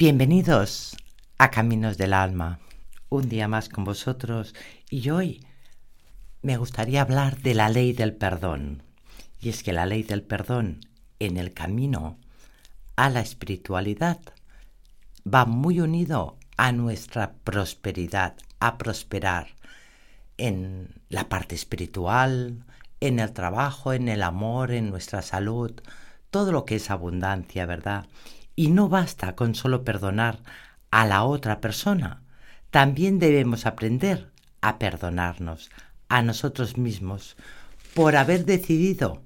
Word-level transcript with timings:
Bienvenidos 0.00 0.96
a 1.36 1.50
Caminos 1.50 1.98
del 1.98 2.14
Alma, 2.14 2.58
un 3.10 3.28
día 3.28 3.48
más 3.48 3.68
con 3.68 3.84
vosotros 3.84 4.54
y 4.88 5.10
hoy 5.10 5.44
me 6.40 6.56
gustaría 6.56 7.02
hablar 7.02 7.36
de 7.42 7.52
la 7.52 7.68
ley 7.68 7.92
del 7.92 8.14
perdón. 8.14 8.82
Y 9.42 9.50
es 9.50 9.62
que 9.62 9.74
la 9.74 9.84
ley 9.84 10.02
del 10.02 10.22
perdón 10.22 10.80
en 11.18 11.36
el 11.36 11.52
camino 11.52 12.16
a 12.96 13.10
la 13.10 13.20
espiritualidad 13.20 14.20
va 15.22 15.44
muy 15.44 15.80
unido 15.80 16.38
a 16.56 16.72
nuestra 16.72 17.34
prosperidad, 17.44 18.36
a 18.58 18.78
prosperar 18.78 19.48
en 20.38 20.94
la 21.10 21.28
parte 21.28 21.54
espiritual, 21.54 22.64
en 23.00 23.18
el 23.18 23.34
trabajo, 23.34 23.92
en 23.92 24.08
el 24.08 24.22
amor, 24.22 24.72
en 24.72 24.88
nuestra 24.88 25.20
salud, 25.20 25.78
todo 26.30 26.52
lo 26.52 26.64
que 26.64 26.76
es 26.76 26.90
abundancia, 26.90 27.66
¿verdad? 27.66 28.06
Y 28.56 28.68
no 28.68 28.88
basta 28.88 29.36
con 29.36 29.54
solo 29.54 29.84
perdonar 29.84 30.38
a 30.90 31.06
la 31.06 31.24
otra 31.24 31.60
persona, 31.60 32.22
también 32.70 33.18
debemos 33.18 33.66
aprender 33.66 34.30
a 34.60 34.78
perdonarnos 34.78 35.70
a 36.08 36.22
nosotros 36.22 36.76
mismos 36.76 37.36
por 37.94 38.16
haber 38.16 38.44
decidido, 38.44 39.22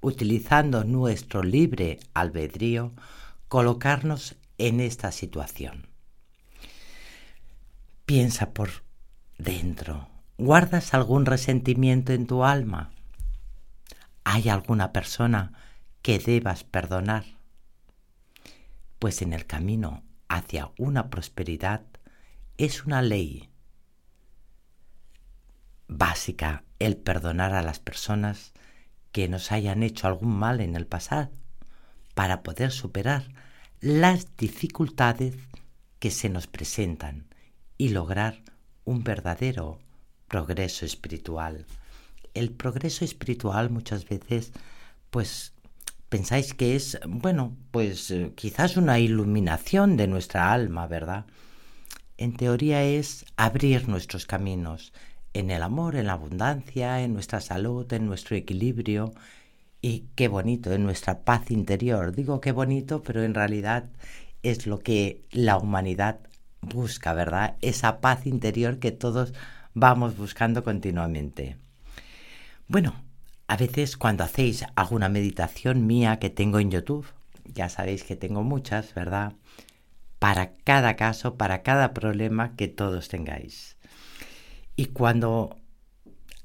utilizando 0.00 0.84
nuestro 0.84 1.42
libre 1.42 2.00
albedrío, 2.14 2.92
colocarnos 3.48 4.36
en 4.58 4.80
esta 4.80 5.12
situación. 5.12 5.86
Piensa 8.04 8.50
por 8.50 8.70
dentro. 9.38 10.08
¿Guardas 10.36 10.94
algún 10.94 11.26
resentimiento 11.26 12.12
en 12.12 12.26
tu 12.26 12.44
alma? 12.44 12.90
¿Hay 14.24 14.48
alguna 14.48 14.92
persona 14.92 15.52
que 16.02 16.18
debas 16.18 16.64
perdonar? 16.64 17.24
Pues 19.00 19.22
en 19.22 19.32
el 19.32 19.46
camino 19.46 20.04
hacia 20.28 20.70
una 20.76 21.08
prosperidad 21.08 21.82
es 22.58 22.84
una 22.84 23.00
ley 23.00 23.48
básica 25.88 26.64
el 26.78 26.98
perdonar 26.98 27.54
a 27.54 27.62
las 27.62 27.80
personas 27.80 28.52
que 29.10 29.26
nos 29.26 29.52
hayan 29.52 29.82
hecho 29.82 30.06
algún 30.06 30.38
mal 30.38 30.60
en 30.60 30.76
el 30.76 30.86
pasado 30.86 31.30
para 32.14 32.42
poder 32.42 32.72
superar 32.72 33.24
las 33.80 34.36
dificultades 34.36 35.34
que 35.98 36.10
se 36.10 36.28
nos 36.28 36.46
presentan 36.46 37.26
y 37.78 37.88
lograr 37.88 38.42
un 38.84 39.02
verdadero 39.02 39.78
progreso 40.28 40.84
espiritual. 40.84 41.64
El 42.34 42.52
progreso 42.52 43.06
espiritual 43.06 43.70
muchas 43.70 44.06
veces 44.06 44.52
pues 45.08 45.54
pensáis 46.10 46.52
que 46.52 46.76
es, 46.76 46.98
bueno, 47.06 47.56
pues 47.70 48.10
eh, 48.10 48.32
quizás 48.34 48.76
una 48.76 48.98
iluminación 48.98 49.96
de 49.96 50.08
nuestra 50.08 50.52
alma, 50.52 50.86
¿verdad? 50.86 51.24
En 52.18 52.36
teoría 52.36 52.82
es 52.84 53.24
abrir 53.36 53.88
nuestros 53.88 54.26
caminos 54.26 54.92
en 55.32 55.50
el 55.50 55.62
amor, 55.62 55.96
en 55.96 56.08
la 56.08 56.14
abundancia, 56.14 57.00
en 57.02 57.14
nuestra 57.14 57.40
salud, 57.40 57.90
en 57.92 58.06
nuestro 58.06 58.36
equilibrio 58.36 59.14
y 59.80 60.06
qué 60.16 60.28
bonito, 60.28 60.72
en 60.72 60.82
nuestra 60.82 61.20
paz 61.20 61.50
interior. 61.50 62.14
Digo 62.14 62.40
qué 62.40 62.52
bonito, 62.52 63.02
pero 63.02 63.22
en 63.22 63.32
realidad 63.32 63.84
es 64.42 64.66
lo 64.66 64.80
que 64.80 65.22
la 65.30 65.56
humanidad 65.56 66.20
busca, 66.60 67.14
¿verdad? 67.14 67.56
Esa 67.60 68.00
paz 68.00 68.26
interior 68.26 68.80
que 68.80 68.90
todos 68.90 69.32
vamos 69.74 70.16
buscando 70.16 70.64
continuamente. 70.64 71.56
Bueno, 72.68 72.94
a 73.50 73.56
veces 73.56 73.96
cuando 73.96 74.22
hacéis 74.22 74.64
alguna 74.76 75.08
meditación 75.08 75.84
mía 75.84 76.20
que 76.20 76.30
tengo 76.30 76.60
en 76.60 76.70
YouTube, 76.70 77.04
ya 77.44 77.68
sabéis 77.68 78.04
que 78.04 78.14
tengo 78.14 78.44
muchas, 78.44 78.94
¿verdad? 78.94 79.32
Para 80.20 80.52
cada 80.58 80.94
caso, 80.94 81.34
para 81.34 81.64
cada 81.64 81.92
problema 81.92 82.54
que 82.54 82.68
todos 82.68 83.08
tengáis. 83.08 83.76
Y 84.76 84.86
cuando 84.86 85.56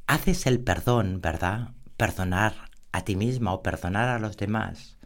haces 0.08 0.48
el 0.48 0.60
perdón, 0.62 1.22
¿verdad? 1.22 1.76
Perdonar 1.96 2.72
a 2.92 3.02
ti 3.02 3.16
misma 3.16 3.54
o 3.54 3.62
perdonar 3.62 4.10
a 4.10 4.18
los 4.18 4.36
demás. 4.36 4.98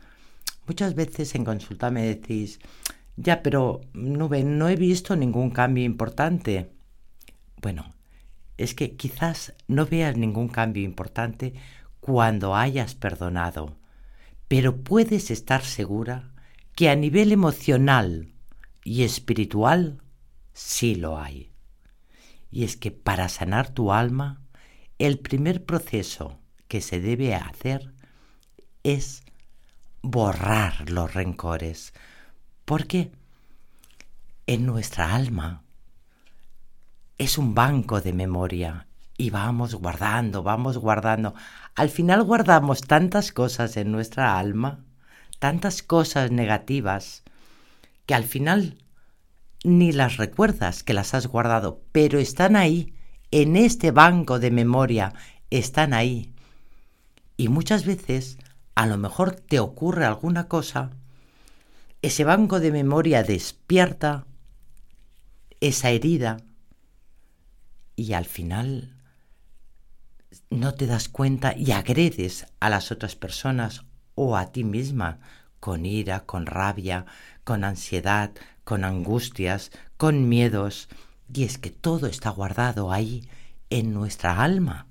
Muchas 0.68 0.95
veces 0.95 1.35
en 1.35 1.44
consulta 1.44 1.91
me 1.91 2.03
decís, 2.03 2.62
ya, 3.18 3.44
pero 3.44 3.81
Nube, 3.91 4.45
no 4.45 4.69
he 4.69 4.78
visto 4.78 5.18
ningún 5.18 5.50
cambio 5.50 5.84
importante. 5.84 6.72
Bueno, 7.62 7.94
es 8.56 8.74
que 8.74 8.95
quizás 8.95 9.53
no 9.68 9.85
veas 9.85 10.16
ningún 10.16 10.47
cambio 10.47 10.84
importante 10.84 11.56
cuando 12.00 12.56
hayas 12.56 12.96
perdonado, 12.96 13.78
pero 14.48 14.82
puedes 14.82 15.32
estar 15.32 15.64
segura 15.64 16.32
que 16.76 16.90
a 16.90 16.96
nivel 16.96 17.32
emocional 17.32 18.34
y 18.84 19.04
espiritual 19.04 20.02
sí 20.54 20.96
lo 20.96 21.20
hay. 21.20 21.52
Y 22.52 22.64
es 22.64 22.78
que 22.78 22.92
para 22.92 23.30
sanar 23.30 23.70
tu 23.70 23.92
alma, 23.92 24.42
el 24.98 25.20
primer 25.20 25.66
proceso 25.66 26.40
que 26.68 26.82
se 26.82 27.00
debe 27.00 27.36
hacer 27.36 27.94
es 28.84 29.24
borrar 30.02 30.90
los 30.90 31.14
rencores, 31.14 31.94
porque 32.66 33.12
en 34.48 34.66
nuestra 34.66 35.14
alma 35.14 35.64
es 37.18 37.38
un 37.38 37.54
banco 37.54 38.02
de 38.02 38.14
memoria 38.14 38.88
y 39.19 39.31
vamos 39.31 39.75
guardando, 39.75 40.44
vamos 40.44 40.78
guardando. 40.78 41.35
Al 41.75 41.90
final 41.90 42.24
guardamos 42.24 42.81
tantas 42.84 43.34
cosas 43.34 43.75
en 43.75 43.91
nuestra 43.91 44.40
alma, 44.40 44.85
tantas 45.40 45.84
cosas 45.84 46.31
negativas, 46.31 47.24
que 48.06 48.16
al 48.16 48.24
final 48.24 48.78
ni 49.66 49.91
las 49.91 50.16
recuerdas 50.16 50.84
que 50.84 50.94
las 50.94 51.13
has 51.13 51.28
guardado, 51.28 51.81
pero 51.91 52.18
están 52.18 52.56
ahí, 52.56 52.94
en 53.30 53.57
este 53.57 53.91
banco 53.91 54.40
de 54.40 54.52
memoria, 54.52 55.13
están 55.50 55.94
ahí. 55.94 56.34
Y 57.36 57.50
muchas 57.50 57.86
veces, 57.86 58.38
a 58.74 58.88
lo 58.88 58.97
mejor 58.97 59.31
te 59.31 59.59
ocurre 59.59 60.06
alguna 60.06 60.47
cosa, 60.47 60.91
ese 62.01 62.24
banco 62.24 62.62
de 62.62 62.72
memoria 62.72 63.24
despierta 63.24 64.25
esa 65.59 65.90
herida 65.90 66.38
y 67.97 68.13
al 68.13 68.24
final 68.24 68.96
no 70.50 70.73
te 70.73 70.88
das 70.88 71.09
cuenta 71.09 71.56
y 71.56 71.72
agredes 71.72 72.45
a 72.59 72.69
las 72.69 72.91
otras 72.91 73.16
personas 73.16 73.85
o 74.16 74.38
a 74.38 74.51
ti 74.51 74.63
misma 74.63 75.19
con 75.59 75.85
ira, 75.85 76.22
con 76.22 76.45
rabia, 76.45 77.06
con 77.44 77.63
ansiedad, 77.63 78.31
con 78.63 78.84
angustias, 78.84 79.72
con 79.97 80.29
miedos. 80.29 80.89
Y 81.34 81.44
es 81.44 81.57
que 81.57 81.69
todo 81.69 82.07
está 82.07 82.29
guardado 82.29 82.91
ahí 82.91 83.29
en 83.69 83.94
nuestra 83.94 84.41
alma. 84.41 84.88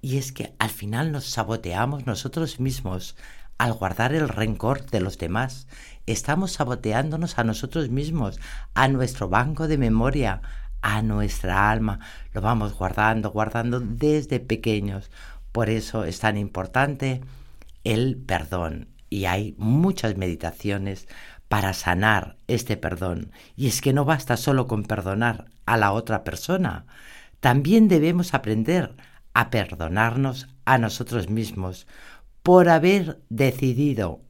Y 0.00 0.16
es 0.16 0.32
que 0.32 0.54
al 0.58 0.70
final 0.70 1.12
nos 1.12 1.24
saboteamos 1.24 2.06
nosotros 2.06 2.60
mismos 2.60 3.16
al 3.58 3.74
guardar 3.74 4.14
el 4.14 4.28
rencor 4.28 4.86
de 4.86 5.00
los 5.00 5.18
demás. 5.18 5.66
Estamos 6.06 6.52
saboteándonos 6.52 7.38
a 7.38 7.44
nosotros 7.44 7.90
mismos, 7.90 8.40
a 8.74 8.88
nuestro 8.88 9.28
banco 9.28 9.68
de 9.68 9.76
memoria, 9.76 10.40
a 10.82 11.02
nuestra 11.02 11.70
alma. 11.70 12.00
Lo 12.32 12.40
vamos 12.40 12.74
guardando, 12.74 13.30
guardando 13.30 13.80
desde 13.80 14.40
pequeños. 14.40 15.10
Por 15.52 15.70
eso 15.70 16.04
es 16.04 16.20
tan 16.20 16.36
importante 16.36 17.20
el 17.84 18.16
perdón. 18.16 18.88
Y 19.08 19.24
hay 19.24 19.54
muchas 19.58 20.16
meditaciones 20.16 21.08
para 21.48 21.72
sanar 21.72 22.36
este 22.46 22.76
perdón. 22.76 23.32
Y 23.56 23.66
es 23.66 23.80
que 23.80 23.92
no 23.92 24.04
basta 24.04 24.36
solo 24.36 24.66
con 24.66 24.84
perdonar 24.84 25.46
a 25.66 25.76
la 25.76 25.92
otra 25.92 26.22
persona. 26.22 26.86
También 27.40 27.88
debemos 27.88 28.34
aprender 28.34 28.94
a 29.34 29.50
perdonarnos 29.50 30.48
a 30.64 30.78
nosotros 30.78 31.28
mismos 31.28 31.86
por 32.42 32.68
haber 32.68 33.20
decidido 33.28 34.20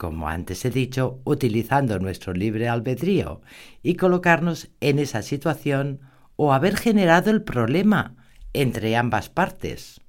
como 0.00 0.28
antes 0.30 0.64
he 0.64 0.70
dicho, 0.70 1.20
utilizando 1.24 1.98
nuestro 1.98 2.32
libre 2.32 2.70
albedrío 2.70 3.42
y 3.82 3.96
colocarnos 3.96 4.70
en 4.80 4.98
esa 4.98 5.20
situación 5.20 6.00
o 6.36 6.54
haber 6.54 6.78
generado 6.78 7.30
el 7.30 7.42
problema 7.42 8.16
entre 8.54 8.96
ambas 8.96 9.28
partes. 9.28 10.00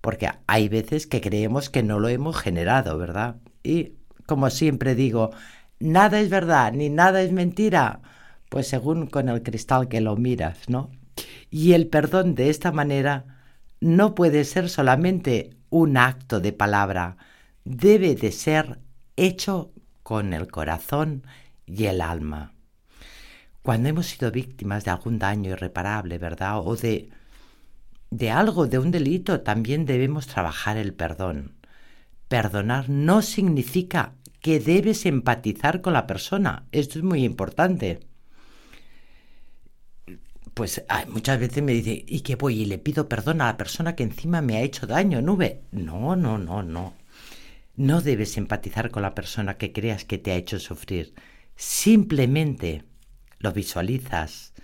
Porque 0.00 0.28
hay 0.48 0.68
veces 0.68 1.06
que 1.06 1.20
creemos 1.20 1.70
que 1.70 1.84
no 1.84 2.00
lo 2.00 2.08
hemos 2.08 2.36
generado, 2.36 2.98
¿verdad? 2.98 3.36
Y 3.62 3.92
como 4.26 4.50
siempre 4.50 4.96
digo, 4.96 5.30
nada 5.78 6.18
es 6.18 6.28
verdad 6.28 6.72
ni 6.72 6.90
nada 6.90 7.22
es 7.22 7.30
mentira, 7.30 8.00
pues 8.48 8.66
según 8.66 9.06
con 9.06 9.28
el 9.28 9.44
cristal 9.44 9.86
que 9.86 10.00
lo 10.00 10.16
miras, 10.16 10.68
¿no? 10.68 10.90
Y 11.48 11.74
el 11.74 11.86
perdón 11.86 12.34
de 12.34 12.50
esta 12.50 12.72
manera 12.72 13.24
no 13.80 14.16
puede 14.16 14.42
ser 14.44 14.68
solamente 14.68 15.50
un 15.70 15.96
acto 15.96 16.40
de 16.40 16.52
palabra, 16.52 17.18
debe 17.64 18.16
de 18.16 18.32
ser 18.32 18.80
hecho 19.16 19.72
con 20.02 20.32
el 20.32 20.50
corazón 20.50 21.24
y 21.66 21.86
el 21.86 22.00
alma. 22.00 22.52
Cuando 23.62 23.88
hemos 23.88 24.06
sido 24.06 24.30
víctimas 24.30 24.84
de 24.84 24.92
algún 24.92 25.18
daño 25.18 25.50
irreparable, 25.50 26.18
¿verdad? 26.18 26.60
O 26.64 26.76
de, 26.76 27.10
de 28.10 28.30
algo, 28.30 28.66
de 28.66 28.78
un 28.78 28.90
delito, 28.92 29.40
también 29.40 29.84
debemos 29.86 30.28
trabajar 30.28 30.76
el 30.76 30.94
perdón. 30.94 31.56
Perdonar 32.28 32.88
no 32.88 33.22
significa 33.22 34.12
que 34.40 34.60
debes 34.60 35.06
empatizar 35.06 35.80
con 35.80 35.92
la 35.92 36.06
persona. 36.06 36.66
Esto 36.70 36.98
es 37.00 37.04
muy 37.04 37.24
importante. 37.24 38.00
Pues 40.54 40.84
muchas 41.08 41.40
veces 41.40 41.62
me 41.62 41.72
dice, 41.72 42.04
¿y 42.06 42.20
qué 42.20 42.36
voy? 42.36 42.62
Y 42.62 42.64
le 42.66 42.78
pido 42.78 43.08
perdón 43.08 43.40
a 43.40 43.46
la 43.46 43.56
persona 43.56 43.96
que 43.96 44.04
encima 44.04 44.40
me 44.40 44.56
ha 44.56 44.62
hecho 44.62 44.86
daño, 44.86 45.20
nube. 45.20 45.62
No, 45.72 46.14
no, 46.16 46.38
no, 46.38 46.62
no. 46.62 46.94
No 47.76 48.00
debes 48.00 48.36
empatizar 48.36 48.90
con 48.90 49.02
la 49.02 49.14
persona 49.14 49.58
que 49.58 49.72
creas 49.72 50.04
que 50.04 50.18
te 50.18 50.32
ha 50.32 50.36
hecho 50.36 50.58
sufrir. 50.58 51.14
Simplemente 51.56 52.84
lo 53.38 53.52
visualizas 53.52 54.54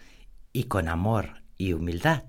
y 0.53 0.65
con 0.65 0.89
amor 0.89 1.43
y 1.59 1.73
humildad 1.73 2.25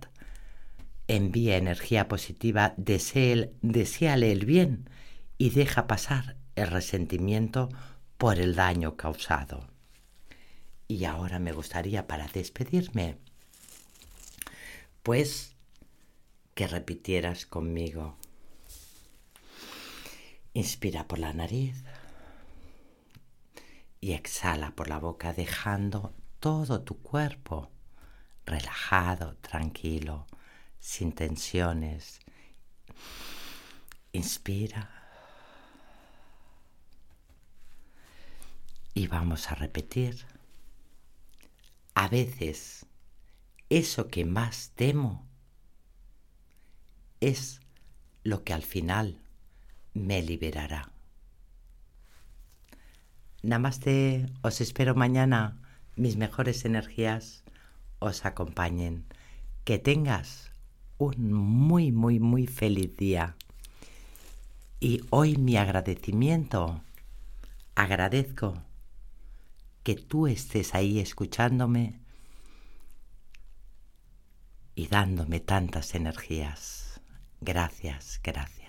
envía 1.07 1.57
energía 1.57 2.07
positiva, 2.07 2.73
deséale 2.77 4.31
el 4.31 4.45
bien 4.45 4.89
y 5.37 5.49
deja 5.49 5.87
pasar 5.87 6.37
el 6.55 6.67
resentimiento 6.67 7.69
por 8.17 8.39
el 8.39 8.55
daño 8.55 8.95
causado. 8.95 9.67
Y 10.87 11.05
ahora 11.05 11.39
me 11.39 11.51
gustaría 11.51 12.07
para 12.07 12.27
despedirme, 12.27 13.17
pues 15.01 15.55
que 16.53 16.67
repitieras 16.67 17.45
conmigo. 17.45 18.17
Inspira 20.53 21.07
por 21.07 21.19
la 21.19 21.33
nariz 21.33 21.83
y 23.99 24.11
exhala 24.11 24.71
por 24.71 24.87
la 24.87 24.99
boca 24.99 25.33
dejando 25.33 26.13
todo 26.39 26.81
tu 26.81 27.01
cuerpo 27.01 27.71
relajado, 28.45 29.35
tranquilo, 29.37 30.27
sin 30.79 31.13
tensiones. 31.13 32.19
Inspira. 34.11 34.89
Y 38.93 39.07
vamos 39.07 39.49
a 39.49 39.55
repetir. 39.55 40.27
A 41.95 42.07
veces 42.09 42.85
eso 43.69 44.09
que 44.09 44.25
más 44.25 44.71
temo 44.75 45.25
es 47.21 47.61
lo 48.23 48.43
que 48.43 48.53
al 48.53 48.63
final 48.63 49.22
me 49.93 50.21
liberará. 50.21 50.91
Namaste, 53.41 54.27
os 54.41 54.61
espero 54.61 54.95
mañana. 54.95 55.59
Mis 55.95 56.17
mejores 56.17 56.65
energías 56.65 57.43
os 57.99 58.25
acompañen. 58.25 59.05
Que 59.63 59.77
tengas 59.79 60.51
un 60.97 61.33
muy, 61.33 61.91
muy, 61.91 62.19
muy 62.19 62.47
feliz 62.47 62.95
día. 62.97 63.35
Y 64.79 65.01
hoy 65.09 65.37
mi 65.37 65.57
agradecimiento, 65.57 66.81
agradezco 67.75 68.63
que 69.83 69.95
tú 69.95 70.27
estés 70.27 70.73
ahí 70.75 70.99
escuchándome 70.99 71.99
y 74.75 74.87
dándome 74.87 75.39
tantas 75.39 75.95
energías. 75.95 77.01
Gracias, 77.41 78.19
gracias. 78.23 78.62